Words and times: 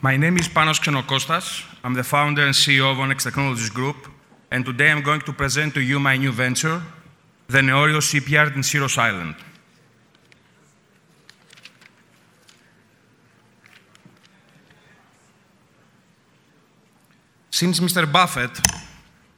My 0.00 0.16
name 0.16 0.36
is 0.36 0.46
Panos 0.48 0.78
Xenokostas. 0.78 1.64
I'm 1.82 1.92
the 1.92 2.04
founder 2.04 2.46
and 2.46 2.54
CEO 2.54 2.92
of 2.92 3.00
Onyx 3.00 3.24
Technologies 3.24 3.68
Group, 3.68 3.96
and 4.48 4.64
today 4.64 4.92
I'm 4.92 5.02
going 5.02 5.22
to 5.22 5.32
present 5.32 5.74
to 5.74 5.80
you 5.80 5.98
my 5.98 6.16
new 6.16 6.30
venture, 6.30 6.80
the 7.48 7.58
Neorio 7.58 8.00
Shipyard 8.00 8.54
in 8.54 8.62
Syros 8.62 8.96
Island. 8.96 9.34
Since 17.50 17.80
Mr. 17.80 18.06
Buffett 18.06 18.56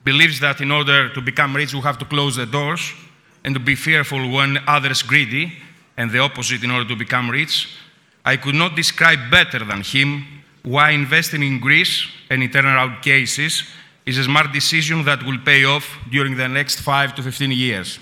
believes 0.04 0.40
that 0.40 0.60
in 0.60 0.70
order 0.70 1.08
to 1.14 1.22
become 1.22 1.56
rich, 1.56 1.72
we 1.72 1.80
have 1.80 1.96
to 2.00 2.04
close 2.04 2.36
the 2.36 2.44
doors 2.44 2.92
and 3.44 3.54
to 3.54 3.60
be 3.60 3.74
fearful 3.74 4.30
when 4.30 4.58
others 4.66 5.00
greedy, 5.00 5.54
and 5.96 6.10
the 6.10 6.18
opposite 6.18 6.62
in 6.62 6.70
order 6.70 6.86
to 6.86 6.96
become 6.96 7.30
rich, 7.30 7.78
I 8.26 8.36
could 8.36 8.54
not 8.54 8.76
describe 8.76 9.30
better 9.30 9.64
than 9.64 9.80
him 9.80 10.39
why 10.62 10.90
investing 10.90 11.42
in 11.42 11.60
Greece 11.60 12.06
and 12.28 12.42
in 12.42 12.50
turnaround 12.50 13.02
cases 13.02 13.64
is 14.06 14.18
a 14.18 14.24
smart 14.24 14.52
decision 14.52 15.04
that 15.04 15.22
will 15.22 15.38
pay 15.38 15.64
off 15.64 15.98
during 16.10 16.36
the 16.36 16.48
next 16.48 16.80
5 16.80 17.14
to 17.14 17.22
15 17.22 17.50
years. 17.52 17.98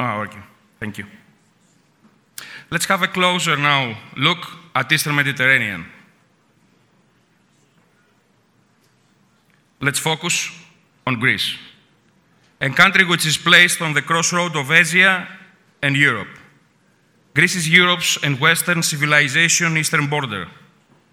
Oh, 0.00 0.20
okay. 0.22 0.38
Thank 0.78 0.98
you. 0.98 1.06
Let's 2.70 2.84
have 2.86 3.02
a 3.02 3.08
closer 3.08 3.56
now 3.56 3.98
look 4.16 4.38
at 4.74 4.92
Eastern 4.92 5.16
Mediterranean. 5.16 5.86
Let's 9.80 9.98
focus 9.98 10.50
on 11.06 11.18
Greece, 11.18 11.56
a 12.60 12.70
country 12.70 13.04
which 13.04 13.26
is 13.26 13.38
placed 13.38 13.80
on 13.80 13.94
the 13.94 14.02
crossroad 14.02 14.56
of 14.56 14.70
Asia 14.70 15.28
and 15.82 15.96
Europe. 15.96 16.28
Greece 17.34 17.54
is 17.54 17.68
Europe's 17.68 18.18
and 18.22 18.40
Western 18.40 18.82
civilization 18.82 19.76
eastern 19.76 20.08
border. 20.08 20.48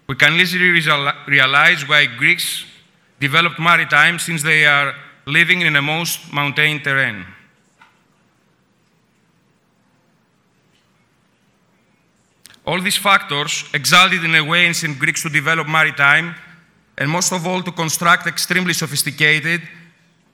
We 0.08 0.16
can 0.16 0.34
easily 0.34 0.70
realize 1.28 1.88
why 1.88 2.06
Greeks 2.06 2.66
developed 3.20 3.60
maritime 3.60 4.20
since 4.20 4.42
they 4.42 4.66
are 4.66 4.96
living 5.26 5.62
in 5.62 5.76
a 5.76 5.82
most 5.82 6.32
mountain 6.34 6.80
terrain. 6.82 7.26
All 12.66 12.82
these 12.82 12.98
factors 12.98 13.66
exalted 13.74 14.24
in 14.24 14.34
a 14.34 14.44
way 14.44 14.66
ancient 14.66 14.98
Greeks 14.98 15.22
to 15.22 15.30
develop 15.30 15.68
maritime 15.68 16.36
and 16.98 17.09
most 17.09 17.32
of 17.32 17.46
all 17.46 17.62
to 17.62 17.72
construct 17.72 18.26
extremely 18.26 18.74
sophisticated, 18.74 19.62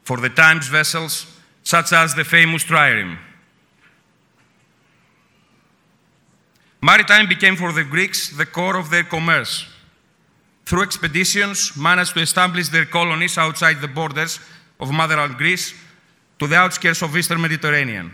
for 0.03 0.17
the 0.17 0.29
times, 0.29 0.67
vessels 0.67 1.25
such 1.63 1.93
as 1.93 2.15
the 2.15 2.23
famous 2.23 2.63
trireme. 2.63 3.17
Maritime 6.81 7.27
became 7.27 7.55
for 7.55 7.71
the 7.71 7.83
Greeks 7.83 8.35
the 8.35 8.45
core 8.45 8.77
of 8.77 8.89
their 8.89 9.03
commerce. 9.03 9.67
Through 10.65 10.83
expeditions, 10.83 11.77
managed 11.77 12.13
to 12.15 12.21
establish 12.21 12.69
their 12.69 12.85
colonies 12.85 13.37
outside 13.37 13.81
the 13.81 13.87
borders 13.87 14.39
of 14.79 14.91
motherland 14.91 15.37
Greece 15.37 15.73
to 16.39 16.47
the 16.47 16.55
outskirts 16.55 17.03
of 17.03 17.15
Eastern 17.15 17.39
Mediterranean. 17.39 18.11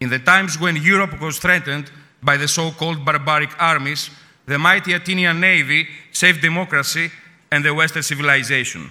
In 0.00 0.08
the 0.08 0.18
times 0.18 0.58
when 0.58 0.76
Europe 0.76 1.20
was 1.20 1.38
threatened 1.38 1.90
by 2.22 2.36
the 2.36 2.48
so-called 2.48 3.04
barbaric 3.04 3.50
armies, 3.60 4.08
the 4.46 4.58
mighty 4.58 4.94
Athenian 4.94 5.38
navy 5.38 5.86
saved 6.10 6.40
democracy 6.40 7.10
and 7.50 7.64
the 7.64 7.74
Western 7.74 8.02
civilization. 8.02 8.90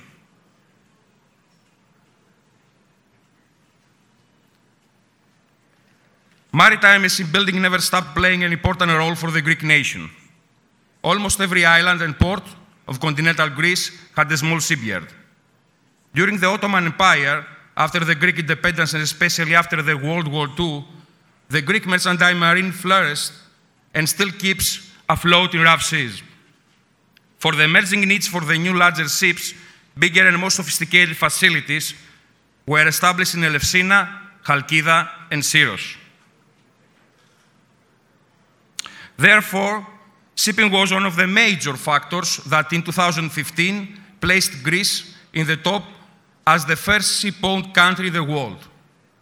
Maritime 6.54 7.08
shipbuilding 7.08 7.62
never 7.62 7.80
stopped 7.80 8.14
playing 8.14 8.44
an 8.44 8.52
important 8.52 8.92
role 8.92 9.16
for 9.16 9.32
the 9.32 9.42
Greek 9.42 9.64
nation. 9.64 10.10
Almost 11.02 11.40
every 11.40 11.66
island 11.66 12.02
and 12.02 12.18
port 12.18 12.44
of 12.88 13.00
continental 13.00 13.50
Greece 13.50 13.92
had 14.16 14.30
a 14.32 14.38
small 14.38 14.60
shipyard. 14.60 15.08
During 16.14 16.38
the 16.38 16.48
Ottoman 16.48 16.86
Empire, 16.88 17.46
after 17.78 18.02
the 18.02 18.16
Greek 18.16 18.40
independence 18.40 18.94
and 18.94 19.02
especially 19.02 19.56
after 19.56 19.82
the 19.82 19.96
World 19.96 20.28
War 20.28 20.50
II, 20.60 20.84
the 21.50 21.62
Greek 21.62 21.86
mercantile 21.88 22.36
marine 22.36 22.72
flourished 22.74 23.32
and 23.94 24.08
still 24.08 24.32
keeps 24.32 24.92
afloat 25.08 25.56
in 25.56 25.62
rough 25.62 25.84
seas. 25.84 26.22
For 27.38 27.54
the 27.54 27.64
emerging 27.64 28.02
needs 28.02 28.28
for 28.28 28.42
the 28.42 28.58
new 28.58 28.78
larger 28.78 29.08
ships, 29.08 29.54
bigger 29.98 30.28
and 30.28 30.38
more 30.38 30.52
sophisticated 30.52 31.16
facilities 31.16 31.94
were 32.68 32.86
established 32.88 33.36
in 33.36 33.42
Elefsina, 33.42 34.08
Chalkida, 34.44 35.10
and 35.32 35.42
Syros. 35.42 35.96
Therefore, 39.22 39.86
shipping 40.34 40.72
was 40.72 40.92
one 40.92 41.06
of 41.06 41.16
the 41.16 41.28
major 41.28 41.76
factors 41.78 42.38
that 42.46 42.74
in 42.74 42.82
2015 42.82 44.00
placed 44.20 44.64
Greece 44.64 45.16
in 45.32 45.46
the 45.46 45.58
top 45.58 45.84
as 46.48 46.66
the 46.66 46.76
first 46.76 47.22
ship-owned 47.22 47.72
country 47.72 48.08
in 48.08 48.14
the 48.14 48.24
world, 48.24 48.58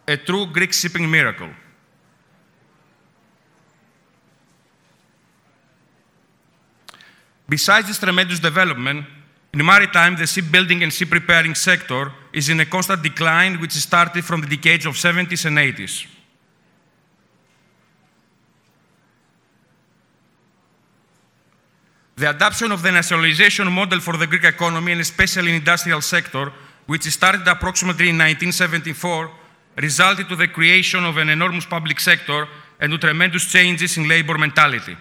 a 0.08 0.16
true 0.16 0.46
Greek 0.46 0.72
shipping 0.72 1.10
miracle. 1.10 1.50
Besides 7.46 7.88
this 7.88 7.98
tremendous 7.98 8.38
development, 8.38 9.04
in 9.52 9.66
maritime, 9.66 10.16
the 10.16 10.26
shipbuilding 10.26 10.82
and 10.82 10.90
ship 10.90 11.12
repairing 11.12 11.54
sector 11.54 12.10
is 12.32 12.48
in 12.48 12.58
a 12.60 12.64
constant 12.64 13.02
decline, 13.02 13.60
which 13.60 13.72
started 13.72 14.24
from 14.24 14.40
the 14.40 14.46
decades 14.46 14.86
of 14.86 14.94
70s 14.94 15.44
and 15.44 15.58
80s. 15.58 16.06
The 22.20 22.28
adoption 22.28 22.70
of 22.70 22.82
the 22.82 22.92
nationalization 22.92 23.72
model 23.72 23.98
for 23.98 24.18
the 24.18 24.26
Greek 24.26 24.44
economy, 24.44 24.92
and 24.92 25.00
especially 25.00 25.48
in 25.48 25.54
industrial 25.54 26.02
sector, 26.02 26.52
which 26.84 27.04
started 27.04 27.48
approximately 27.48 28.10
in 28.10 28.18
1974, 28.18 29.30
resulted 29.76 30.28
to 30.28 30.36
the 30.36 30.46
creation 30.46 31.02
of 31.06 31.16
an 31.16 31.30
enormous 31.30 31.64
public 31.64 31.98
sector 31.98 32.46
and 32.78 32.92
to 32.92 32.98
tremendous 32.98 33.50
changes 33.50 33.96
in 33.96 34.06
labor 34.06 34.36
mentality. 34.36 34.94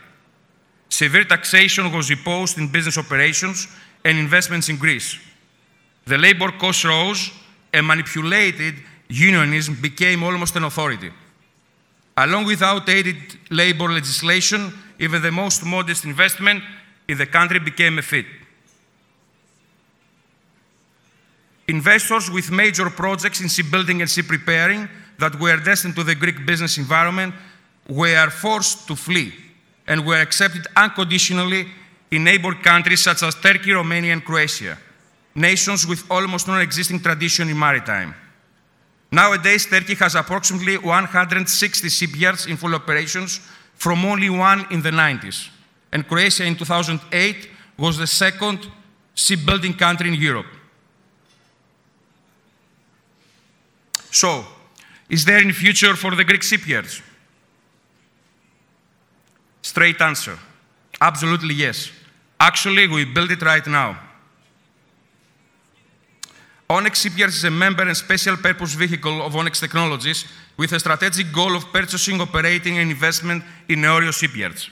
Severe 0.88 1.26
taxation 1.26 1.92
was 1.92 2.10
imposed 2.10 2.58
in 2.58 2.70
business 2.72 2.98
operations 2.98 3.68
and 4.06 4.18
investments 4.18 4.70
in 4.70 4.78
Greece. 4.78 5.20
The 6.06 6.18
labor 6.18 6.52
cost 6.52 6.86
rose 6.86 7.32
and 7.74 7.86
manipulated 7.86 8.76
unionism 9.10 9.76
became 9.82 10.24
almost 10.24 10.56
an 10.56 10.64
authority. 10.64 11.12
Along 12.16 12.46
with 12.46 12.62
outdated 12.62 13.18
labor 13.50 13.90
legislation, 13.92 14.72
even 15.00 15.22
the 15.22 15.32
most 15.32 15.66
modest 15.66 16.06
investment 16.06 16.64
in 17.10 17.18
the 17.18 17.26
country 17.26 17.60
became 17.60 17.98
a 17.98 18.04
fit. 18.04 18.28
Investors 21.68 22.30
with 22.30 22.52
major 22.52 22.90
projects 22.92 23.42
in 23.42 23.50
shipbuilding 23.50 24.02
and 24.02 24.10
ship 24.10 24.30
repairing 24.30 24.88
that 25.18 25.40
were 25.40 25.58
destined 25.58 25.96
to 25.96 26.04
the 26.04 26.14
Greek 26.14 26.46
business 26.46 26.78
environment 26.78 27.34
were 27.88 28.30
forced 28.30 28.88
to 28.88 28.96
flee 28.96 29.34
and 29.88 30.06
were 30.06 30.22
accepted 30.22 30.68
unconditionally 30.76 31.68
in 32.12 32.24
neighbor 32.24 32.54
countries 32.54 33.04
such 33.04 33.24
as 33.24 33.34
Turkey, 33.36 33.72
Romania, 33.72 34.14
and 34.14 34.24
Croatia, 34.24 34.78
nations 35.34 35.88
with 35.88 36.04
almost 36.12 36.48
non-existing 36.48 37.00
tradition 37.00 37.50
in 37.50 37.58
maritime. 37.58 38.14
Nowadays, 39.12 39.66
Turkey 39.66 39.96
has 39.96 40.14
approximately 40.14 40.78
160 40.78 41.90
shipyards 41.90 42.46
in 42.46 42.56
full 42.56 42.76
operations 42.76 43.40
from 43.74 44.06
only 44.06 44.30
one 44.30 44.68
in 44.70 44.84
the 44.84 44.92
90s. 44.92 45.50
And 45.92 46.08
Croatia 46.08 46.46
in 46.46 46.56
2008 46.56 47.50
was 47.78 47.98
the 47.98 48.08
second 48.08 48.68
shipbuilding 49.16 49.74
country 49.74 50.10
in 50.10 50.16
Europe. 50.16 50.46
So, 54.12 54.46
is 55.10 55.26
there 55.26 55.38
any 55.38 55.52
future 55.54 55.96
for 55.96 56.16
the 56.16 56.24
Greek 56.24 56.44
shipyards? 56.44 57.02
Straight 59.62 60.02
answer. 60.02 60.38
Absolutely 61.02 61.56
yes. 61.56 61.92
Actually, 62.40 62.88
we 62.88 63.06
build 63.06 63.32
it 63.32 63.42
right 63.42 63.66
now. 63.68 64.00
Onyx 66.70 67.02
Shipyards 67.02 67.36
is 67.38 67.44
a 67.46 67.52
member 67.52 67.82
and 67.82 67.98
special 67.98 68.38
purpose 68.38 68.76
vehicle 68.76 69.24
of 69.24 69.36
Onyx 69.36 69.60
Technologies 69.60 70.26
with 70.56 70.72
a 70.72 70.80
strategic 70.80 71.34
goal 71.34 71.56
of 71.56 71.66
purchasing, 71.74 72.22
operating, 72.22 72.78
and 72.78 72.92
investment 72.92 73.44
in 73.68 73.80
Neorio 73.80 74.14
shipyards. 74.14 74.70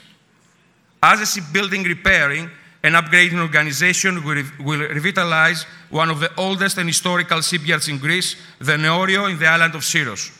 As 1.02 1.20
a 1.20 1.26
shipbuilding, 1.26 1.84
repairing, 1.84 2.50
and 2.82 2.94
upgrading 2.94 3.40
organization, 3.40 4.24
we 4.24 4.42
will 4.58 4.80
revitalize 4.80 5.64
one 5.90 6.10
of 6.10 6.20
the 6.20 6.30
oldest 6.36 6.78
and 6.78 6.88
historical 6.88 7.40
shipyards 7.40 7.88
in 7.88 7.98
Greece, 7.98 8.36
the 8.58 8.76
Neorio 8.76 9.30
in 9.30 9.38
the 9.38 9.46
island 9.46 9.74
of 9.74 9.82
Syros. 9.82 10.30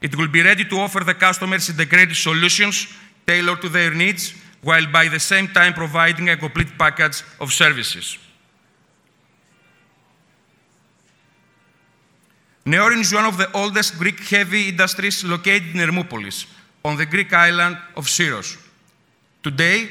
It 0.00 0.16
will 0.16 0.28
be 0.28 0.42
ready 0.42 0.64
to 0.64 0.76
offer 0.76 1.00
the 1.00 1.14
customers 1.14 1.68
integrated 1.68 2.16
solutions 2.16 2.88
tailored 3.26 3.62
to 3.62 3.68
their 3.68 3.94
needs, 3.94 4.34
while 4.62 4.86
by 4.90 5.08
the 5.08 5.20
same 5.20 5.48
time 5.48 5.72
providing 5.72 6.28
a 6.28 6.36
complete 6.36 6.76
package 6.78 7.22
of 7.40 7.52
services. 7.52 8.18
Neorion 12.66 13.00
is 13.00 13.12
one 13.12 13.26
of 13.26 13.36
the 13.36 13.50
oldest 13.52 13.98
Greek 13.98 14.20
heavy 14.20 14.70
industries 14.70 15.22
located 15.22 15.74
in 15.74 15.80
Hermopolis, 15.80 16.46
on 16.84 16.96
the 16.96 17.06
Greek 17.06 17.32
island 17.32 17.76
of 17.96 18.06
Syros. 18.06 18.63
Today, 19.44 19.90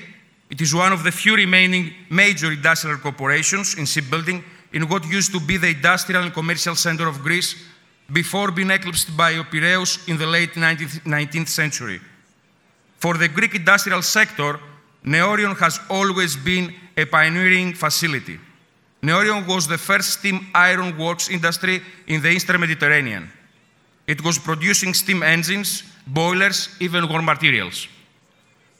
it 0.50 0.60
is 0.62 0.74
one 0.74 0.92
of 0.92 1.04
the 1.04 1.12
few 1.12 1.36
remaining 1.36 1.94
major 2.10 2.52
industrial 2.52 2.98
corporations 2.98 3.76
in 3.76 3.86
shipbuilding 3.86 4.44
in 4.74 4.90
what 4.90 5.06
used 5.06 5.32
to 5.32 5.40
be 5.40 5.58
the 5.58 5.68
industrial 5.68 6.24
and 6.24 6.34
commercial 6.34 6.74
center 6.74 7.08
of 7.08 7.22
Greece 7.22 7.56
before 8.12 8.52
being 8.52 8.72
eclipsed 8.72 9.16
by 9.16 9.34
Piraeus 9.44 10.08
in 10.08 10.18
the 10.18 10.26
late 10.26 10.54
19th, 10.54 11.02
19th 11.04 11.48
century. 11.48 12.02
For 12.98 13.16
the 13.16 13.28
Greek 13.28 13.54
industrial 13.54 14.02
sector, 14.02 14.60
Neorion 15.06 15.56
has 15.60 15.80
always 15.88 16.36
been 16.36 16.74
a 16.98 17.06
pioneering 17.06 17.76
facility. 17.76 18.40
Neorion 19.04 19.46
was 19.46 19.68
the 19.68 19.78
first 19.78 20.18
steam 20.18 20.48
iron 20.56 20.98
works 20.98 21.30
industry 21.30 21.80
in 22.08 22.24
the 22.24 22.30
Eastern 22.30 22.60
Mediterranean. 22.60 23.30
It 24.08 24.24
was 24.24 24.40
producing 24.40 24.96
steam 24.96 25.22
engines, 25.22 25.84
boilers, 26.08 26.76
even 26.80 27.08
war 27.08 27.22
materials. 27.22 27.88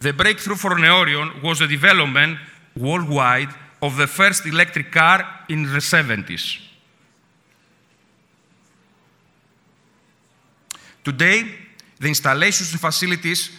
The 0.04 0.12
breakthrough 0.12 0.56
for 0.56 0.72
Neorion 0.72 1.42
was 1.42 1.60
the 1.60 1.68
development 1.68 2.38
worldwide 2.76 3.48
of 3.82 3.96
the 3.96 4.06
first 4.06 4.46
electric 4.46 4.92
car 4.92 5.24
in 5.48 5.64
the 5.64 5.80
70s. 5.80 6.60
Today, 11.06 11.46
the 12.02 12.10
installations 12.10 12.74
and 12.74 12.82
facilities 12.82 13.50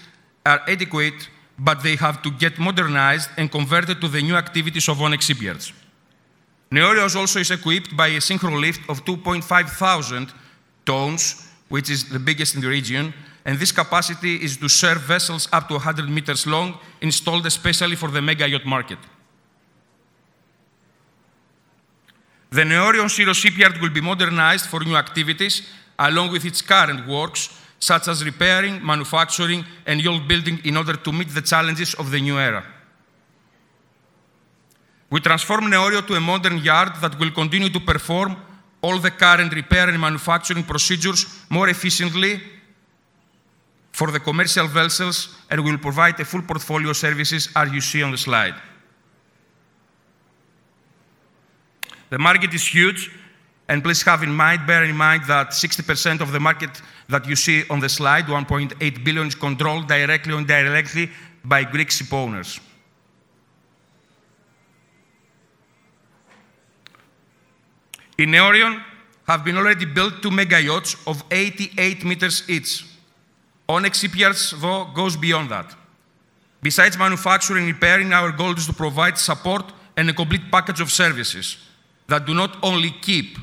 are 0.44 0.61
adequate, 0.69 1.31
but 1.58 1.82
they 1.82 1.96
have 1.96 2.20
to 2.20 2.31
get 2.31 2.58
modernized 2.58 3.31
and 3.38 3.50
converted 3.50 4.02
to 4.02 4.08
the 4.08 4.20
new 4.20 4.37
activities 4.37 4.87
of 4.90 5.00
Onyx 5.00 5.25
shipyards. 5.25 5.73
Also 7.17 7.38
is 7.40 7.50
equipped 7.50 7.97
by 7.97 8.08
a 8.08 8.20
synchro 8.20 8.61
lift 8.61 8.82
of 8.90 9.02
2.5 9.06 9.70
thousand 9.70 10.31
tons, 10.85 11.49
which 11.70 11.88
is 11.88 12.11
the 12.11 12.19
biggest 12.19 12.55
in 12.55 12.61
the 12.61 12.69
region, 12.69 13.14
and 13.44 13.58
this 13.58 13.73
capacity 13.73 14.37
is 14.37 14.56
to 14.56 14.69
serve 14.69 15.02
vessels 15.02 15.49
up 15.52 15.69
to 15.69 15.75
100 15.75 16.08
meters 16.08 16.46
long, 16.46 16.79
installed 17.00 17.46
especially 17.46 17.96
for 17.96 18.11
the 18.11 18.23
mega 18.23 18.49
yacht 18.49 18.64
market. 18.64 18.99
The 22.50 22.62
Neorion 22.62 23.08
Syros 23.08 23.35
shipyard 23.35 23.81
will 23.82 23.91
be 23.91 24.00
modernized 24.00 24.67
for 24.67 24.81
new 24.81 24.96
activities, 24.96 25.69
along 25.99 26.31
with 26.32 26.44
its 26.44 26.62
current 26.62 27.06
works, 27.06 27.61
such 27.79 28.08
as 28.08 28.25
repairing, 28.25 28.85
manufacturing, 28.85 29.64
and 29.87 30.02
yacht 30.02 30.26
building 30.26 30.61
in 30.64 30.76
order 30.76 30.97
to 30.97 31.12
meet 31.12 31.29
the 31.29 31.43
challenges 31.43 31.94
of 31.94 32.11
the 32.11 32.20
new 32.20 32.38
era. 32.38 32.64
We 35.11 35.20
transform 35.20 35.64
Neorio 35.64 36.06
to 36.06 36.14
a 36.14 36.20
modern 36.20 36.58
yard 36.58 36.93
that 37.02 37.19
will 37.19 37.31
continue 37.31 37.69
to 37.69 37.81
perform 37.81 38.37
all 38.81 38.99
the 38.99 39.11
current 39.11 39.52
repair 39.52 39.88
and 39.88 40.00
manufacturing 40.00 40.64
procedures 40.64 41.26
more 41.50 41.69
efficiently 41.69 42.40
for 43.94 44.11
the 44.11 44.19
commercial 44.19 44.67
vessels 44.67 45.37
and 45.50 45.64
will 45.64 45.79
provide 45.79 46.19
a 46.19 46.25
full 46.25 46.43
portfolio 46.43 46.91
of 46.91 46.96
services 46.96 47.49
as 47.55 47.70
you 47.70 47.81
see 47.81 48.02
on 48.02 48.11
the 48.11 48.19
slide. 48.19 48.56
The 52.11 52.19
market 52.19 52.52
is 52.52 52.67
huge, 52.67 53.12
and 53.69 53.85
please 53.85 54.02
have 54.02 54.25
in 54.25 54.35
mind, 54.35 54.67
bear 54.67 54.82
in 54.82 54.96
mind 54.96 55.23
that 55.29 55.50
60% 55.50 56.20
of 56.20 56.32
the 56.32 56.41
market 56.41 56.82
that 57.08 57.25
you 57.29 57.37
see 57.37 57.62
on 57.70 57.79
the 57.79 57.88
slide, 57.88 58.25
1.8 58.25 59.05
billion, 59.05 59.29
is 59.29 59.37
controlled 59.37 59.87
directly 59.87 60.32
or 60.32 60.38
indirectly 60.38 61.08
by 61.44 61.62
Greek 61.62 61.93
ship 61.93 62.12
owners. 62.12 62.58
In 68.19 68.31
Neorion 68.31 68.82
have 69.29 69.44
been 69.44 69.56
already 69.56 69.85
built 69.85 70.20
two 70.20 70.32
mega 70.32 70.61
yachts 70.61 70.97
of 71.06 71.23
88 71.31 72.05
meters 72.05 72.43
each. 72.50 72.94
Onyx 73.69 74.00
shipyards, 74.00 74.55
though, 74.61 74.87
goes 74.94 75.16
beyond 75.16 75.50
that. 75.50 75.75
Besides 76.62 76.99
manufacturing 76.99 77.64
and 77.64 77.75
repairing, 77.75 78.12
our 78.12 78.32
goal 78.32 78.55
is 78.56 78.66
to 78.66 78.72
provide 78.72 79.19
support 79.19 79.72
and 79.96 80.08
a 80.11 80.12
complete 80.12 80.50
package 80.50 80.81
of 80.81 80.90
services 80.90 81.56
that 82.06 82.26
do 82.26 82.34
not 82.34 82.56
only 82.62 82.90
keep 82.90 83.38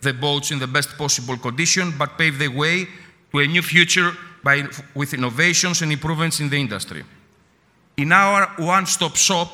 the 0.00 0.12
boats 0.12 0.50
in 0.50 0.58
the 0.58 0.66
best 0.66 0.96
possible 0.96 1.36
condition, 1.36 1.92
but 1.98 2.18
pave 2.18 2.38
the 2.38 2.48
way 2.48 2.86
to 3.32 3.38
a 3.38 3.46
new 3.46 3.62
future 3.62 4.12
by, 4.42 4.64
with 4.94 5.14
innovations 5.14 5.82
and 5.82 5.90
improvements 5.90 6.40
in 6.40 6.48
the 6.50 6.56
industry. 6.56 7.04
In 7.96 8.12
our 8.12 8.46
one-stop 8.58 9.16
shop, 9.16 9.48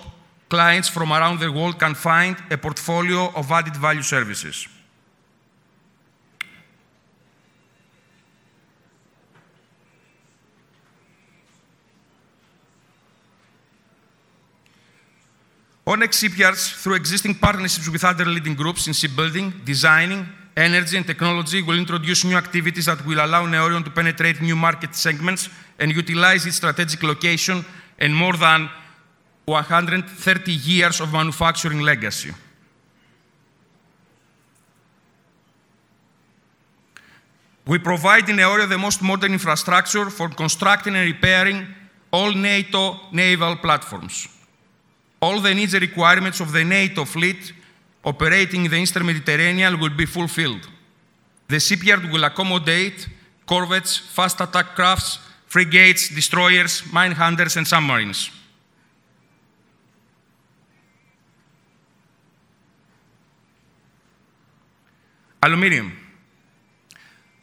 clients 0.48 0.88
from 0.88 1.12
around 1.12 1.40
the 1.40 1.50
world 1.50 1.78
can 1.78 1.94
find 1.94 2.36
a 2.50 2.58
portfolio 2.58 3.30
of 3.34 3.50
added 3.50 3.76
value 3.76 4.02
services. 4.02 4.66
Onyx 15.86 16.18
Shipyards, 16.18 16.72
through 16.72 16.94
existing 16.94 17.34
partnerships 17.34 17.88
with 17.88 18.04
other 18.04 18.24
leading 18.24 18.54
groups 18.54 18.86
in 18.86 18.92
shipbuilding, 18.92 19.52
designing, 19.64 20.26
energy, 20.56 20.96
and 20.96 21.06
technology, 21.06 21.62
will 21.62 21.78
introduce 21.78 22.24
new 22.24 22.36
activities 22.36 22.86
that 22.86 23.04
will 23.06 23.24
allow 23.24 23.46
Neorion 23.46 23.84
to 23.84 23.90
penetrate 23.90 24.40
new 24.40 24.56
market 24.56 24.94
segments 24.94 25.48
and 25.78 25.90
utilize 25.90 26.46
its 26.46 26.56
strategic 26.56 27.02
location 27.02 27.64
and 27.98 28.14
more 28.14 28.36
than 28.36 28.68
130 29.46 30.52
years 30.52 31.00
of 31.00 31.12
manufacturing 31.12 31.80
legacy. 31.80 32.32
We 37.66 37.78
provide 37.78 38.28
in 38.28 38.36
Neorio 38.36 38.68
the 38.68 38.78
most 38.78 39.02
modern 39.02 39.32
infrastructure 39.32 40.10
for 40.10 40.28
constructing 40.28 40.96
and 40.96 41.06
repairing 41.06 41.66
all 42.12 42.32
NATO 42.32 42.98
naval 43.12 43.56
platforms. 43.56 44.39
All 45.20 45.40
the 45.40 45.54
needs 45.54 45.74
and 45.74 45.82
requirements 45.82 46.40
of 46.40 46.52
the 46.52 46.64
NATO 46.64 47.04
fleet 47.04 47.52
operating 48.04 48.64
in 48.64 48.70
the 48.70 48.78
Eastern 48.78 49.06
Mediterranean 49.06 49.78
will 49.78 49.90
be 49.90 50.06
fulfilled. 50.06 50.68
The 51.48 51.60
shipyard 51.60 52.10
will 52.10 52.24
accommodate 52.24 53.08
corvettes, 53.46 53.96
fast 53.96 54.40
attack 54.40 54.74
crafts, 54.74 55.18
frigates, 55.46 56.08
destroyers, 56.08 56.82
mine 56.92 57.12
hunters, 57.12 57.56
and 57.56 57.66
submarines. 57.66 58.30
Aluminium. 65.42 65.92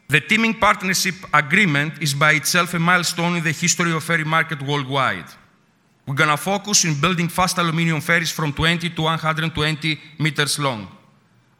The 0.08 0.20
teaming 0.20 0.54
partnership 0.54 1.14
agreement 1.34 2.00
is 2.00 2.14
by 2.14 2.32
itself 2.32 2.72
a 2.72 2.78
milestone 2.78 3.36
in 3.36 3.44
the 3.44 3.52
history 3.52 3.92
of 3.92 4.02
ferry 4.02 4.24
market 4.24 4.62
worldwide. 4.62 5.26
We're 6.08 6.14
going 6.14 6.30
to 6.30 6.38
focus 6.38 6.86
in 6.86 6.98
building 6.98 7.28
fast 7.28 7.58
aluminium 7.58 8.00
ferries 8.00 8.30
from 8.30 8.54
20 8.54 8.88
to 8.88 9.02
120 9.02 10.00
meters 10.18 10.58
long. 10.58 10.88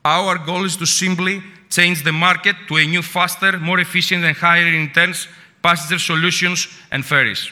Our 0.02 0.38
goal 0.38 0.64
is 0.64 0.74
to 0.78 0.86
simply 0.86 1.42
change 1.68 2.02
the 2.02 2.12
market 2.12 2.56
to 2.68 2.76
a 2.76 2.86
new, 2.86 3.02
faster, 3.02 3.58
more 3.58 3.78
efficient, 3.78 4.24
and 4.24 4.34
higher 4.34 4.66
in 4.66 4.86
returns 4.86 5.28
passenger 5.62 5.98
solutions 5.98 6.66
and 6.90 7.04
ferries. 7.04 7.50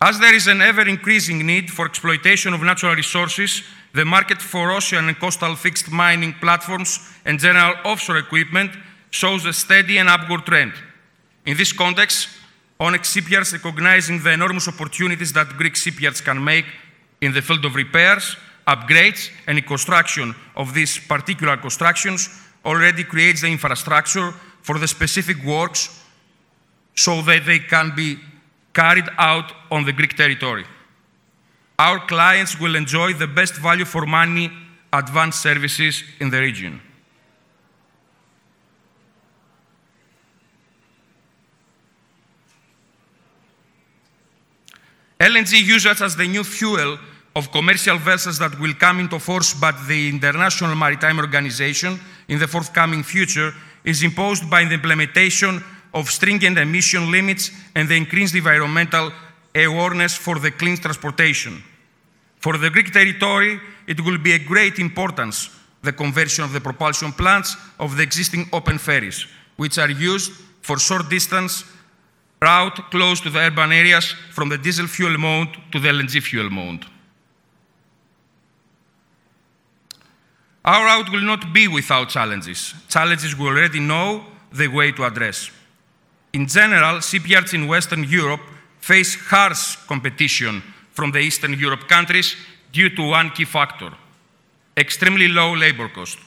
As 0.00 0.20
there 0.20 0.34
is 0.34 0.46
an 0.46 0.60
ever 0.62 0.82
increasing 0.88 1.44
need 1.44 1.72
for 1.72 1.86
exploitation 1.86 2.54
of 2.54 2.62
natural 2.62 2.94
resources, 2.94 3.64
the 3.94 4.04
market 4.04 4.40
for 4.40 4.70
ocean 4.70 5.08
and 5.08 5.18
coastal 5.18 5.56
fixed 5.56 5.90
mining 5.90 6.34
platforms 6.34 7.00
and 7.24 7.40
general 7.40 7.74
offshore 7.84 8.18
equipment 8.18 8.70
shows 9.12 9.46
a 9.46 9.52
steady 9.52 9.98
and 9.98 10.08
upward 10.08 10.44
trend. 10.44 10.72
In 11.46 11.56
this 11.56 11.72
context, 11.72 12.28
Onyx 12.80 13.12
shipyards, 13.12 13.52
recognizing 13.52 14.20
the 14.20 14.32
enormous 14.32 14.66
opportunities 14.66 15.32
that 15.34 15.48
Greek 15.56 15.76
shipyards 15.76 16.20
can 16.20 16.42
make 16.42 16.64
in 17.20 17.32
the 17.32 17.40
field 17.40 17.64
of 17.64 17.76
repairs, 17.76 18.36
upgrades, 18.66 19.30
and 19.46 19.64
construction 19.64 20.34
of 20.56 20.74
these 20.74 20.98
particular 20.98 21.56
constructions, 21.56 22.28
already 22.64 23.04
creates 23.04 23.42
the 23.42 23.48
infrastructure 23.48 24.32
for 24.62 24.78
the 24.78 24.88
specific 24.88 25.36
works 25.44 26.02
so 26.94 27.22
that 27.22 27.44
they 27.46 27.58
can 27.58 27.92
be 27.94 28.18
carried 28.72 29.08
out 29.18 29.52
on 29.70 29.84
the 29.84 29.92
Greek 29.92 30.16
territory. 30.16 30.64
Our 31.78 32.00
clients 32.06 32.58
will 32.58 32.76
enjoy 32.76 33.12
the 33.12 33.26
best 33.26 33.54
value 33.56 33.84
for 33.84 34.06
money 34.06 34.50
advanced 34.92 35.42
services 35.42 36.02
in 36.20 36.30
the 36.30 36.40
region. 36.40 36.80
LNG 45.22 45.62
usage 45.62 46.02
as 46.02 46.16
the 46.16 46.26
new 46.26 46.42
fuel 46.42 46.98
of 47.36 47.52
commercial 47.52 47.96
vessels 47.96 48.40
that 48.40 48.58
will 48.58 48.74
come 48.74 48.98
into 48.98 49.20
force 49.20 49.54
by 49.54 49.70
the 49.86 50.08
International 50.08 50.74
Maritime 50.74 51.20
Organization 51.20 51.96
in 52.26 52.40
the 52.40 52.48
forthcoming 52.48 53.04
future 53.04 53.54
is 53.84 54.02
imposed 54.02 54.50
by 54.50 54.64
the 54.64 54.74
implementation 54.74 55.62
of 55.94 56.10
stringent 56.10 56.58
emission 56.58 57.12
limits 57.12 57.52
and 57.76 57.88
the 57.88 57.96
increased 57.96 58.34
environmental 58.34 59.12
awareness 59.54 60.16
for 60.16 60.40
the 60.40 60.50
clean 60.50 60.76
transportation. 60.76 61.62
For 62.38 62.58
the 62.58 62.70
Greek 62.70 62.92
territory, 62.92 63.60
it 63.86 64.00
will 64.00 64.18
be 64.18 64.32
a 64.32 64.40
great 64.40 64.80
importance 64.80 65.50
the 65.82 65.92
conversion 65.92 66.42
of 66.42 66.52
the 66.52 66.60
propulsion 66.60 67.12
plants 67.12 67.56
of 67.78 67.96
the 67.96 68.02
existing 68.02 68.48
open 68.52 68.76
ferries, 68.76 69.28
which 69.54 69.78
are 69.78 69.90
used 69.90 70.32
for 70.62 70.80
short 70.80 71.08
distance 71.08 71.62
route 72.42 72.90
close 72.90 73.20
to 73.20 73.30
the 73.30 73.38
urban 73.38 73.72
areas 73.72 74.06
from 74.30 74.48
the 74.48 74.58
diesel 74.58 74.86
fuel 74.86 75.16
mode 75.16 75.48
to 75.70 75.78
the 75.78 75.88
LNG 75.88 76.22
fuel 76.22 76.50
mode. 76.50 76.84
Our 80.64 80.84
route 80.84 81.10
will 81.12 81.26
not 81.32 81.52
be 81.52 81.68
without 81.68 82.08
challenges, 82.08 82.74
challenges 82.88 83.36
we 83.36 83.46
already 83.46 83.80
know 83.80 84.24
the 84.52 84.68
way 84.68 84.92
to 84.92 85.04
address. 85.04 85.50
In 86.32 86.46
general, 86.46 87.00
shipyards 87.00 87.54
in 87.54 87.66
Western 87.66 88.04
Europe 88.04 88.40
face 88.80 89.14
harsh 89.14 89.76
competition 89.86 90.62
from 90.92 91.12
the 91.12 91.18
Eastern 91.18 91.54
Europe 91.54 91.88
countries 91.88 92.36
due 92.72 92.90
to 92.90 93.02
one 93.02 93.30
key 93.30 93.44
factor 93.44 93.92
extremely 94.76 95.28
low 95.28 95.54
labor 95.54 95.88
cost. 95.88 96.18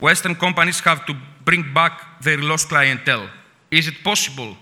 Western 0.00 0.34
companies 0.34 0.80
have 0.80 1.04
to 1.06 1.14
bring 1.44 1.72
back 1.74 2.20
their 2.22 2.38
lost 2.38 2.68
clientele. 2.68 3.28
Is 3.70 3.88
it 3.88 4.02
possible? 4.02 4.56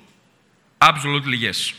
Absolutely 0.80 1.36
yes. 1.36 1.72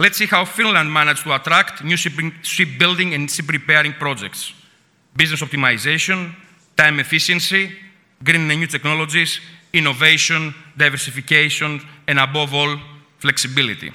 Let's 0.00 0.16
see 0.16 0.26
how 0.26 0.44
Finland 0.44 0.92
managed 0.92 1.24
to 1.24 1.34
attract 1.34 1.82
new 1.82 1.96
shipbuilding 1.96 3.14
and 3.14 3.28
ship 3.28 3.48
repairing 3.48 3.94
projects. 3.94 4.52
Business 5.16 5.42
optimization, 5.42 6.34
time 6.76 7.00
efficiency, 7.00 7.72
green 8.22 8.48
and 8.50 8.60
new 8.60 8.66
technologies, 8.68 9.40
innovation, 9.72 10.54
diversification, 10.76 11.80
and 12.06 12.18
above 12.18 12.54
all, 12.54 12.78
flexibility. 13.18 13.92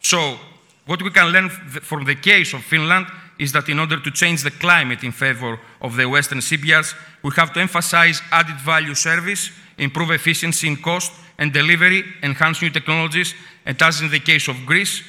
So, 0.00 0.38
what 0.86 1.02
we 1.02 1.10
can 1.10 1.30
learn 1.30 1.50
from 1.50 2.04
the 2.04 2.14
case 2.14 2.54
of 2.54 2.64
Finland 2.64 3.06
is 3.38 3.52
that 3.52 3.68
in 3.68 3.78
order 3.78 4.00
to 4.00 4.10
change 4.10 4.42
the 4.42 4.50
climate 4.50 5.04
in 5.04 5.12
favor 5.12 5.58
of 5.80 5.96
the 5.96 6.08
Western 6.08 6.40
shipyards, 6.40 6.94
we 7.22 7.30
have 7.36 7.52
to 7.52 7.60
emphasize 7.60 8.20
added 8.32 8.56
value 8.60 8.94
service, 8.94 9.50
improve 9.78 10.10
efficiency 10.10 10.66
in 10.66 10.76
cost 10.76 11.12
and 11.38 11.52
delivery, 11.52 12.02
enhance 12.22 12.60
new 12.60 12.70
technologies, 12.70 13.34
and 13.64 13.80
as 13.80 14.00
in 14.00 14.10
the 14.10 14.18
case 14.18 14.48
of 14.48 14.56
Greece, 14.66 15.02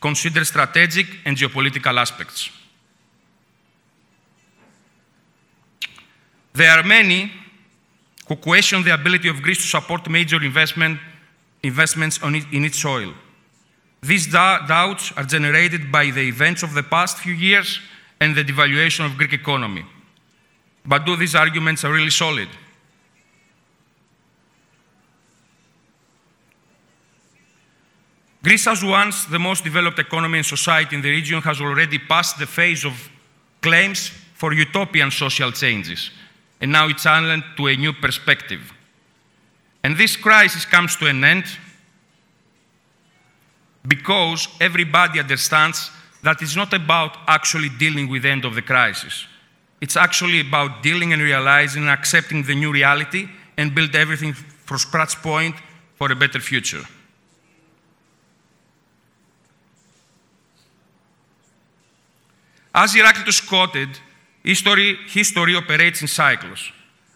consider 0.00 0.44
strategic 0.44 1.06
and 1.24 1.36
geopolitical 1.36 1.98
aspects. 1.98 2.50
There 6.52 6.70
are 6.70 6.82
many 6.82 7.32
who 8.28 8.36
question 8.36 8.82
the 8.82 8.92
ability 8.92 9.28
of 9.28 9.40
Greece 9.42 9.62
to 9.62 9.68
support 9.68 10.08
major 10.10 10.42
investment, 10.42 10.98
investments 11.62 12.18
it, 12.22 12.44
in 12.52 12.64
its 12.64 12.78
soil. 12.78 13.14
These 14.02 14.26
doubts 14.32 15.12
are 15.16 15.24
generated 15.24 15.92
by 15.92 16.10
the 16.10 16.22
events 16.22 16.62
of 16.62 16.74
the 16.74 16.82
past 16.82 17.18
few 17.18 17.34
years 17.34 17.80
and 18.20 18.34
the 18.34 18.42
devaluation 18.42 19.06
of 19.06 19.16
Greek 19.16 19.32
economy. 19.32 19.84
But 20.84 21.06
do 21.06 21.16
these 21.16 21.36
arguments 21.36 21.84
are 21.84 21.92
really 21.92 22.10
solid? 22.10 22.48
Greece, 28.42 28.66
as 28.66 28.84
once 28.84 29.24
the 29.26 29.38
most 29.38 29.62
developed 29.62 30.00
economy 30.00 30.38
and 30.38 30.46
society 30.46 30.96
in 30.96 31.02
the 31.02 31.10
region, 31.10 31.40
has 31.42 31.60
already 31.60 31.98
passed 31.98 32.40
the 32.40 32.46
phase 32.46 32.84
of 32.84 33.08
claims 33.60 34.08
for 34.34 34.52
utopian 34.52 35.12
social 35.12 35.52
changes, 35.52 36.10
and 36.60 36.72
now 36.72 36.88
it's 36.88 37.04
challenged 37.04 37.46
to 37.56 37.68
a 37.68 37.76
new 37.76 37.92
perspective. 37.92 38.72
And 39.84 39.96
this 39.96 40.16
crisis 40.16 40.64
comes 40.64 40.96
to 40.96 41.06
an 41.06 41.22
end 41.22 41.44
because 43.86 44.48
everybody 44.60 45.18
understands 45.18 45.90
that 46.22 46.40
it's 46.40 46.56
not 46.56 46.72
about 46.72 47.16
actually 47.26 47.68
dealing 47.68 48.08
with 48.08 48.22
the 48.22 48.30
end 48.30 48.44
of 48.44 48.54
the 48.54 48.62
crisis. 48.62 49.26
It's 49.80 49.96
actually 49.96 50.40
about 50.40 50.82
dealing 50.82 51.12
and 51.12 51.20
realizing 51.20 51.82
and 51.82 51.90
accepting 51.90 52.44
the 52.44 52.54
new 52.54 52.72
reality 52.72 53.28
and 53.56 53.74
build 53.74 53.94
everything 53.96 54.32
from 54.32 54.78
scratch 54.78 55.16
point 55.16 55.56
for 55.96 56.10
a 56.12 56.14
better 56.14 56.38
future. 56.38 56.82
As 62.74 62.94
Heraclitus 62.94 63.40
quoted, 63.40 63.88
history, 64.42 64.96
history 65.08 65.56
operates 65.56 66.00
in 66.00 66.08
cycles. 66.08 66.72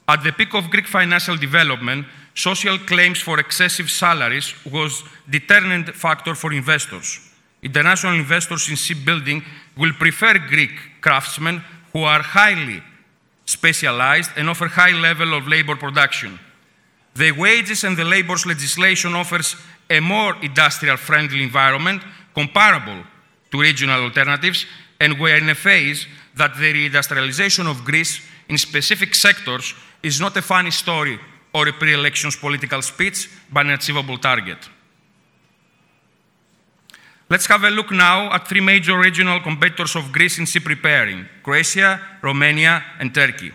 At 0.09 0.23
the 0.23 0.33
peak 0.33 0.55
of 0.55 0.71
Greek 0.71 0.87
financial 0.87 1.37
development, 1.37 2.07
social 2.37 2.79
claims 2.79 3.19
for 3.19 3.41
excessive 3.41 3.91
salaries 3.91 4.55
was 4.71 5.03
a 5.27 5.31
determinant 5.31 5.95
factor 5.97 6.35
for 6.35 6.53
investors. 6.53 7.19
International 7.63 8.15
investors 8.15 8.69
in 8.69 8.77
shipbuilding 8.77 9.43
will 9.77 9.93
prefer 9.95 10.39
Greek 10.39 10.71
craftsmen 11.01 11.65
who 11.93 12.03
are 12.03 12.21
highly 12.21 12.83
specialized 13.47 14.31
and 14.37 14.51
offer 14.51 14.69
high 14.69 14.93
level 14.93 15.33
of 15.33 15.49
labor 15.49 15.77
production. 15.77 16.39
The 17.15 17.33
wages 17.33 17.85
and 17.85 17.97
the 17.97 18.05
labor's 18.05 18.45
legislation 18.45 19.15
offers 19.15 19.57
a 19.89 20.01
more 20.01 20.37
industrial 20.43 20.99
friendly 20.99 21.43
environment 21.43 22.03
comparable 22.35 23.03
to 23.51 23.61
regional 23.61 24.03
alternatives 24.03 24.67
and 25.01 25.19
we're 25.19 25.37
in 25.37 25.49
a 25.49 25.55
phase 25.55 26.07
that 26.37 26.55
the 26.57 26.73
reindustrialization 26.75 27.67
of 27.71 27.85
Greece 27.85 28.21
in 28.51 28.59
specific 28.59 29.15
sectors 29.15 29.73
is 30.03 30.21
not 30.21 30.37
a 30.37 30.43
funny 30.43 30.71
story 30.71 31.19
or 31.57 31.69
a 31.69 31.73
pre-elections 31.73 32.37
political 32.37 32.83
speech, 32.83 33.31
but 33.51 33.65
an 33.65 33.73
achievable 33.73 34.19
target. 34.19 34.59
Let's 37.31 37.47
have 37.47 37.65
a 37.65 37.71
look 37.71 37.91
now 37.91 38.31
at 38.33 38.47
three 38.47 38.61
major 38.61 38.97
regional 38.99 39.41
competitors 39.41 39.97
of 39.97 40.13
Greece 40.13 40.39
in 40.39 40.47
sea 40.47 40.61
repairing, 40.65 41.27
Croatia, 41.43 42.01
Romania, 42.23 42.85
and 43.01 43.13
Turkey. 43.13 43.53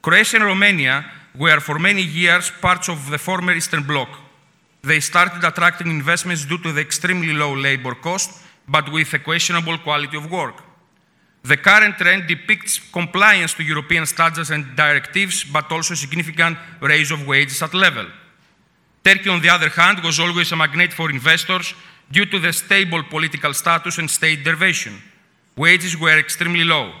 Croatia 0.00 0.36
and 0.36 0.46
Romania 0.46 1.04
were 1.34 1.60
for 1.60 1.78
many 1.78 2.02
years 2.02 2.50
parts 2.62 2.88
of 2.88 3.10
the 3.10 3.18
former 3.18 3.52
Eastern 3.52 3.82
Bloc. 3.82 4.08
They 4.82 5.00
started 5.00 5.42
attracting 5.44 5.90
investments 5.90 6.46
due 6.46 6.58
to 6.58 6.72
the 6.72 6.80
extremely 6.80 7.34
low 7.34 7.52
labor 7.54 7.94
cost, 7.94 8.30
but 8.68 8.92
with 8.92 9.12
a 9.12 9.18
questionable 9.18 9.76
quality 9.78 10.16
of 10.16 10.30
work. 10.30 10.62
The 11.44 11.58
current 11.58 11.98
trend 11.98 12.26
depicts 12.26 12.78
compliance 12.90 13.52
to 13.54 13.62
European 13.62 14.06
standards 14.06 14.50
and 14.50 14.74
directives, 14.74 15.44
but 15.44 15.70
also 15.70 15.94
significant 15.94 16.56
raise 16.80 17.10
of 17.10 17.26
wages 17.26 17.62
at 17.62 17.74
level. 17.74 18.06
Turkey, 19.04 19.28
on 19.28 19.42
the 19.42 19.50
other 19.50 19.68
hand, 19.68 20.02
was 20.02 20.18
always 20.18 20.50
a 20.52 20.56
magnet 20.56 20.94
for 20.94 21.10
investors 21.10 21.74
due 22.10 22.24
to 22.24 22.38
the 22.38 22.50
stable 22.50 23.02
political 23.02 23.52
status 23.52 23.98
and 23.98 24.10
state 24.10 24.42
derivation. 24.42 24.94
Wages 25.54 25.98
were 26.00 26.18
extremely 26.18 26.64
low. 26.64 26.92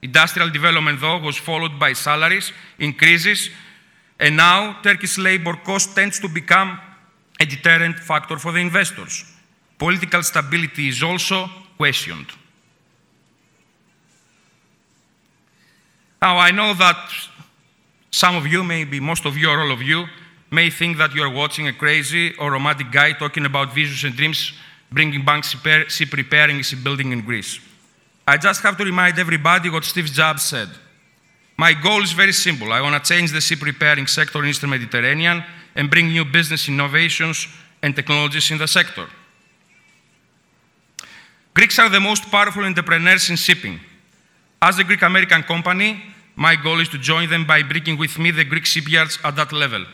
Industrial 0.00 0.48
development, 0.48 1.00
though, 1.00 1.18
was 1.18 1.36
followed 1.36 1.78
by 1.80 1.92
salaries 1.92 2.52
increases, 2.78 3.50
and 4.20 4.36
now 4.36 4.80
Turkey's 4.82 5.18
labor 5.18 5.54
cost 5.64 5.96
tends 5.96 6.20
to 6.20 6.28
become 6.28 6.78
a 7.40 7.44
deterrent 7.44 7.98
factor 7.98 8.38
for 8.38 8.52
the 8.52 8.60
investors. 8.60 9.24
Political 9.76 10.22
stability 10.22 10.86
is 10.86 11.02
also 11.02 11.48
questioned. 11.76 12.28
Now, 16.22 16.38
I 16.38 16.52
know 16.52 16.72
that 16.74 16.96
some 18.12 18.36
of 18.36 18.46
you, 18.46 18.62
maybe 18.62 19.00
most 19.00 19.26
of 19.26 19.36
you 19.36 19.50
or 19.50 19.60
all 19.60 19.72
of 19.72 19.82
you, 19.82 20.06
may 20.52 20.70
think 20.70 20.96
that 20.98 21.12
you 21.16 21.22
are 21.22 21.28
watching 21.28 21.66
a 21.66 21.72
crazy 21.72 22.32
or 22.36 22.52
romantic 22.52 22.92
guy 22.92 23.12
talking 23.12 23.44
about 23.44 23.74
visions 23.74 24.04
and 24.04 24.14
dreams 24.14 24.52
bringing 24.92 25.24
back 25.24 25.42
ship 25.42 26.12
repairing 26.12 26.56
and 26.56 26.64
shipbuilding 26.64 27.10
in 27.10 27.22
Greece. 27.22 27.58
I 28.28 28.36
just 28.36 28.62
have 28.62 28.76
to 28.76 28.84
remind 28.84 29.18
everybody 29.18 29.68
what 29.68 29.82
Steve 29.82 30.04
Jobs 30.04 30.42
said. 30.42 30.68
My 31.56 31.72
goal 31.72 32.04
is 32.04 32.12
very 32.12 32.32
simple. 32.32 32.72
I 32.72 32.80
want 32.80 33.02
to 33.02 33.12
change 33.12 33.32
the 33.32 33.40
ship 33.40 33.60
repairing 33.60 34.06
sector 34.06 34.44
in 34.44 34.48
Eastern 34.48 34.70
Mediterranean 34.70 35.42
and 35.74 35.90
bring 35.90 36.06
new 36.06 36.24
business 36.24 36.68
innovations 36.68 37.48
and 37.82 37.96
technologies 37.96 38.48
in 38.52 38.58
the 38.58 38.68
sector. 38.68 39.08
Greeks 41.52 41.80
are 41.80 41.88
the 41.88 41.98
most 41.98 42.30
powerful 42.30 42.62
entrepreneurs 42.64 43.28
in 43.28 43.34
shipping. 43.34 43.80
As 44.60 44.78
a 44.78 44.84
Greek 44.84 45.02
American 45.02 45.42
company, 45.42 46.11
my 46.36 46.56
goal 46.56 46.80
is 46.80 46.88
to 46.88 46.98
join 46.98 47.28
them 47.28 47.46
by 47.46 47.62
bringing 47.62 47.98
with 47.98 48.18
me 48.18 48.30
the 48.30 48.44
Greek 48.44 48.64
shipyards 48.64 49.18
at 49.24 49.36
that 49.36 49.52
level. 49.52 49.84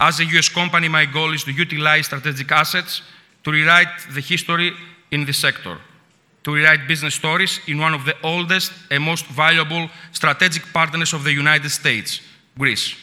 As 0.00 0.20
a 0.20 0.24
US 0.24 0.48
company, 0.48 0.88
my 0.88 1.04
goal 1.04 1.34
is 1.34 1.44
to 1.44 1.52
utilize 1.52 2.06
strategic 2.06 2.50
assets 2.52 3.02
to 3.44 3.50
rewrite 3.50 3.88
the 4.12 4.20
history 4.20 4.72
in 5.10 5.24
the 5.24 5.32
sector, 5.32 5.78
to 6.44 6.54
rewrite 6.54 6.86
business 6.86 7.14
stories 7.14 7.60
in 7.66 7.78
one 7.78 7.94
of 7.94 8.04
the 8.04 8.14
oldest 8.22 8.72
and 8.90 9.02
most 9.02 9.26
valuable 9.26 9.88
strategic 10.12 10.64
partners 10.72 11.12
of 11.12 11.24
the 11.24 11.32
United 11.32 11.70
States, 11.70 12.20
Greece. 12.56 12.94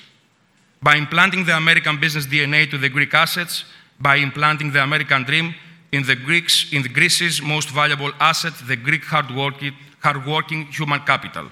By 0.82 0.96
implanting 0.96 1.46
the 1.46 1.56
American 1.56 2.00
business 2.00 2.26
DNA 2.26 2.70
to 2.70 2.78
the 2.78 2.90
Greek 2.90 3.14
assets, 3.14 3.66
by 4.00 4.18
implanting 4.18 4.72
the 4.72 4.84
American 4.84 5.24
dream 5.24 5.56
in 5.92 6.04
the 6.04 6.16
Greeks, 6.16 6.72
in 6.74 6.82
Greece's 6.84 7.42
most 7.42 7.70
valuable 7.70 8.12
asset, 8.20 8.54
the 8.68 8.76
Greek 8.76 9.04
hardworking, 9.04 9.74
hardworking 10.02 10.66
human 10.68 11.00
capital. 11.02 11.50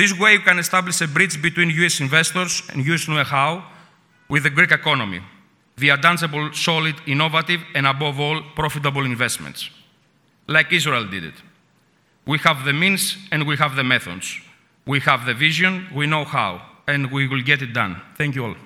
This 0.00 0.18
way, 0.18 0.32
you 0.32 0.40
can 0.40 0.58
establish 0.58 0.98
a 1.02 1.06
bridge 1.06 1.42
between 1.42 1.68
US 1.82 2.00
investors 2.00 2.62
and 2.70 2.86
US 2.86 3.06
know-how 3.06 3.62
with 4.30 4.44
the 4.44 4.50
Greek 4.58 4.72
economy. 4.72 5.20
via 5.76 5.96
tangible, 5.98 6.52
solid, 6.52 6.94
innovative, 7.06 7.60
and 7.74 7.86
above 7.86 8.18
all, 8.20 8.42
profitable 8.54 9.04
investments. 9.04 9.70
Like 10.46 10.72
Israel 10.72 11.06
did 11.06 11.24
it. 11.24 11.34
We 12.26 12.38
have 12.38 12.64
the 12.64 12.72
means 12.72 13.16
and 13.32 13.46
we 13.46 13.56
have 13.56 13.76
the 13.76 13.84
methods. 13.84 14.26
We 14.86 15.00
have 15.00 15.24
the 15.26 15.34
vision, 15.34 15.86
we 15.94 16.06
know 16.06 16.24
how, 16.24 16.62
and 16.86 17.10
we 17.10 17.28
will 17.28 17.42
get 17.42 17.62
it 17.62 17.72
done. 17.72 18.00
Thank 18.16 18.34
you 18.36 18.44
all. 18.46 18.56